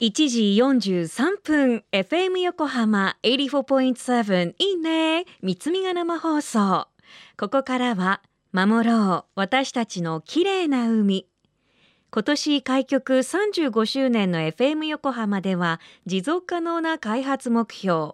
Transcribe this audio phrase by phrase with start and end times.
[0.00, 5.24] 1時43分 FM 横浜84.7いいね。
[5.42, 6.86] 三つみが生放送。
[7.36, 8.22] ここからは
[8.52, 9.30] 守ろう。
[9.34, 11.26] 私たちの綺麗な海。
[12.12, 18.12] 今年開局35周年の FM 横浜では持続可能な開発目標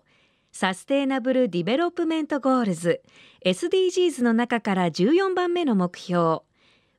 [0.52, 3.02] Sustainable Development Goals
[3.44, 6.40] SDGs の中から14番目の目標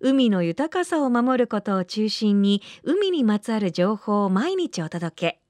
[0.02, 5.41] 海の豊かさを守ることを中心に海にまつわる情報を毎日お届け。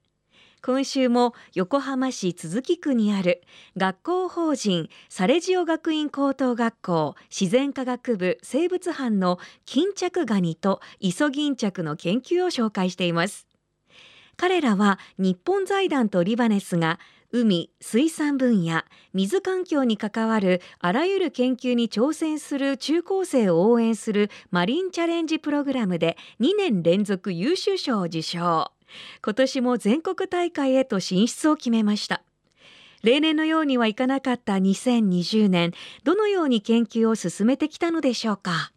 [0.62, 3.42] 今週も横浜市都筑区にある
[3.76, 13.46] 学校法人サレジオ学院高等学校自然科学部生物班の巾着ガニとイソギンチャクの研究を紹介しています。
[14.36, 16.98] 彼らは日本財団とリバネスが
[17.42, 28.72] 海水産分野水環境に関わるあらゆる研究に挑戦する中高生を応援するマリンチャレンジプログラムで2年連続優秀賞を受賞。
[29.22, 32.22] 今年も全国大会へと進出を決めました。
[33.02, 35.72] 例年のようにはいかなかった2020年
[36.04, 38.72] どのように研究を進めてきたのでしょうか？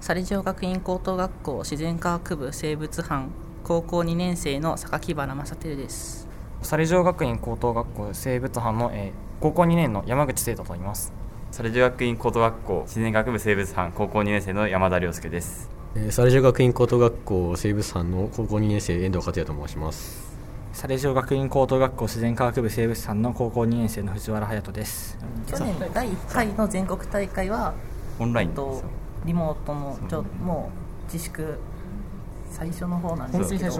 [0.00, 3.30] サレジオ学院高等学校自然科学部生物班
[3.72, 6.28] 高校2年生の榊原正輝です。
[6.60, 11.10] サレジオ学院高等学校生物班の、えー、高校2年の山口聖太と言います。
[11.50, 15.70] サレジオ学院高等学校自然学部生物班高校2年生の山田亮介です。
[16.10, 20.36] サレジオ学院高等学校生物班の高校2年生遠藤克也と申します。
[20.74, 25.16] サレジオ学院高等学校自然科学部生物班の高校2年生の藤原隼人です。
[25.46, 27.72] 去年第1回の全国大会は
[28.18, 28.82] オンラインと
[29.24, 30.70] リモートのちょも
[31.08, 31.58] う自粛
[32.52, 33.70] 最初の方なんですけど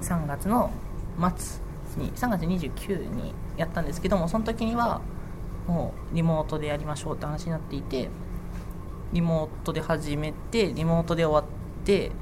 [0.00, 0.70] 3月の
[1.18, 5.00] 末に3月29にやったんですけどもその時には
[5.66, 8.08] もうリモートでやりましょうって話になっていて
[9.12, 12.12] リモートで始めてリモートで終わって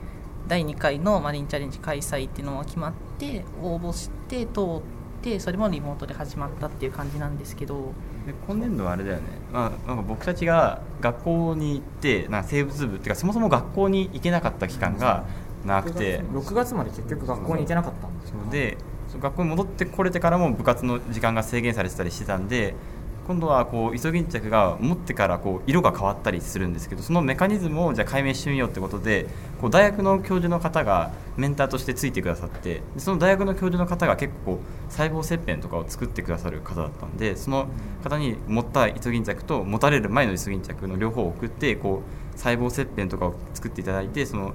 [0.49, 4.83] 第2回のマリンチャレンジ開催っていうのが決まって応募して通っ
[5.23, 7.93] てそれもリモートで始まったっていう感じなんですけど。
[8.27, 15.27] で今年度はあれだよね、まあ、なんか僕たちが学校に行ってな生物部っていうかそもそも学校に行けなかった期間が
[15.65, 16.21] なくて。
[16.21, 18.77] 6月まで結局学校に行けなかったんですよで
[19.21, 22.75] 学校に戻ってこれてからも部活の時間が制限されてたりしてたんで
[23.27, 29.27] 今度はこうイソギンチャクが持ってからこう色が変わったりするんですけどそのメカニズムをじゃあ解明してみようってことで
[29.63, 34.61] こう大学の教授の方がメンターとしてついてくださってその大学の教授の方が結構
[34.91, 37.69] 細胞切片とかを作ってくださる方だったんでその
[38.03, 42.03] 方に持ったイソギンチャクと持たれる前のイソギンチャクの両方を送ってこ
[42.35, 44.53] う細胞切片とかを作っていただいてその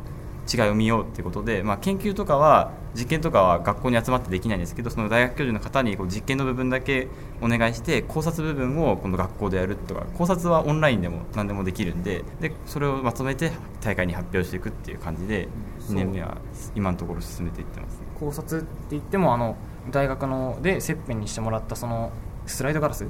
[0.51, 7.07] 違いを見ようっていうことで、まあ、研究とかは実験とかは学校に集まってできないんですけどその大学教授の方にこう実験の部分だけ
[7.41, 13.51] お願いして考察部分を今度学校でやるとか考察はオンラインでも何でもできるんででそれをまとめて
[13.81, 15.47] 大会に発表していくっていう感じで
[15.89, 16.37] 2年目は
[16.75, 19.55] 今のところ進めていってます、ね、考察って言ってもあの
[19.91, 22.11] 大学ので切片にしてもらったその
[22.47, 23.09] スライドガラス、うん、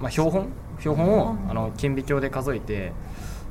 [0.00, 0.48] まあ、標本？
[0.78, 2.92] 標本をあの顕微鏡で数えて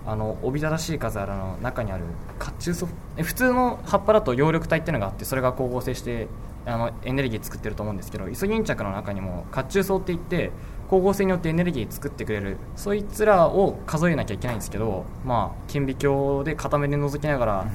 [0.05, 2.03] あのおびただしい数あるの中にある
[2.39, 6.27] 褐虫素普通の葉っぱだと葉緑体っていうのがあってそれが光合成して
[6.65, 10.51] あのエネルギー作ってると思うんですけどイソギンチャクの中にも褐虫藻っていって
[10.87, 17.67] 光合成によってエネルギー作ってくれるそいつらを数えなきゃいけないんですけどまあ顕微鏡で片目で覗きながら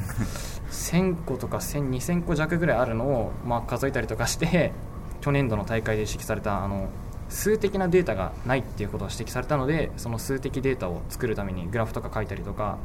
[0.70, 4.72] 1000個とか2000個弱ぐらいあるのを、まあ、数えたりとかして
[5.20, 6.88] 去年度の大会で指摘されたあの
[7.28, 12.78] 数的なデータがないっていうことが指摘されたのでその数的データを作るためにグラフとか書いたりとか、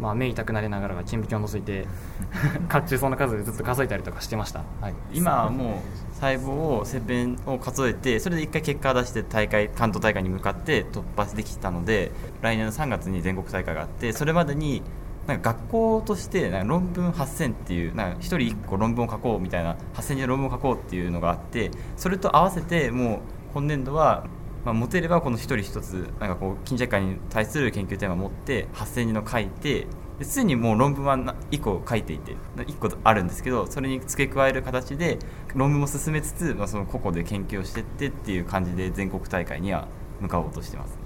[0.00, 1.86] まあ、目痛くなりながら顕微鏡を覗いて
[2.70, 12.10] 甲虫層の数ずっと数えたりとかしてました、はい、今はもう細胞を切片を数えてそれで1回結果を出して大会関東大会に向かって突破できたので
[12.42, 14.82] 来年の3月に全国大会があってそれまでに
[15.28, 24.26] なんか学校としてなんか論文8000っていうなんか1人1個論文を書こうみたいな8000字の論文を書こうっていうのがあってそれと合わせてもう今年度は、
[24.64, 29.86] まあ、持てればこの一人一つなんかこう巾着会に対する研究テーマを持って8000人の書いて
[30.22, 31.16] すでにもう論文は
[31.50, 35.18] 1個書いていて1個あるんですけどそれに付け加える形で
[35.54, 39.86] 論文も進めつつ、まあ、その個々で研究をしていってっていう感じで全国大会には
[40.20, 40.98] 向かおうとしてます、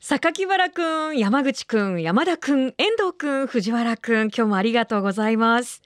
[0.00, 5.82] 榊原くん、山口くん、山田くん、遠藤くん、藤原くん、今日もありがとうございます。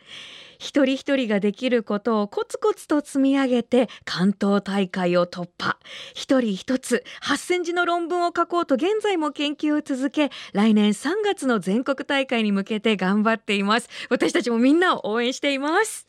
[0.58, 5.78] 一人一人ができることをコツコツと積み上げて関東大会を突破。
[6.14, 13.88] 一人一つ8センチの論文を書こうと現在も研究を続け来年3月の全国大会に向けて頑張っています。
[14.10, 16.08] 私たちもみんなを応援しています。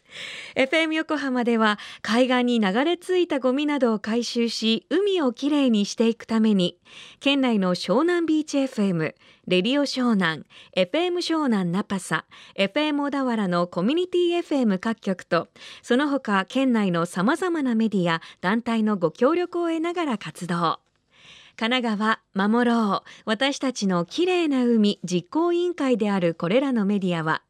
[0.55, 6.77] FM 横浜では海岸に流れ着いたゴミなどを回収し海をきれいにしていくために
[7.19, 9.15] 県内の湘南ビーチ FM
[9.47, 10.43] レディオ湘南
[10.75, 12.25] FM 湘南ナパサ
[12.57, 15.49] FM 小田原のコミュニティ FM 各局と
[15.81, 20.79] その他県内のさまざまなメディア団体のご協力を得ながら活動。
[21.57, 22.19] 神奈川
[22.49, 23.09] 守ろう。
[23.25, 27.43] 私たちのきれいな海実行委員会であるこれらのメディアは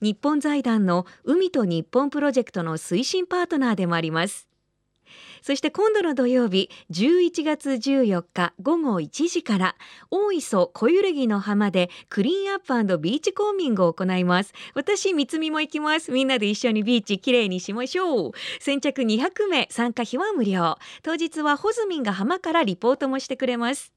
[0.00, 4.48] 日本財団の海と日本プロジェクトの推進パートナーでもあります。
[5.42, 9.76] そして今度の土曜日11月14日午後1時から
[10.10, 14.52] 大磯小揺ぎの浜でクリーンアップビーチコーミングを行います。
[14.74, 16.12] 私三つみも行きます。
[16.12, 18.32] みんなで一緒にビーチきれいにしましょう。
[18.60, 20.78] 先着200名参加費は無料。
[21.02, 23.92] 当日はホズミンが浜からリポートもしてくれます。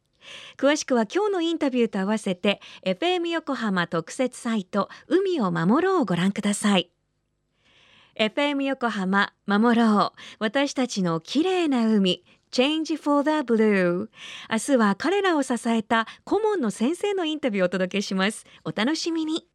[0.57, 6.89] 詳しくは今日のインタビューと合わせて FM 横浜特設サイト海を守ろうをご覧ください。
[8.18, 10.19] FM 横浜守ろう。
[10.39, 14.10] 私たちの綺麗な海 Change for the Blue
[14.50, 18.45] 明日は彼らを支えた顧問の先生のインタビューをお届けします。
[18.63, 19.55] お楽しみに。